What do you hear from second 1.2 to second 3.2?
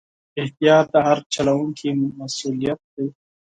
چلوونکي مسؤلیت دی.